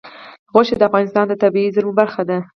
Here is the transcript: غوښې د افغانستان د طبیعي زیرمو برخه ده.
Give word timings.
غوښې 0.53 0.75
د 0.77 0.81
افغانستان 0.89 1.25
د 1.27 1.33
طبیعي 1.43 1.73
زیرمو 1.75 1.97
برخه 2.01 2.21
ده. 2.29 2.37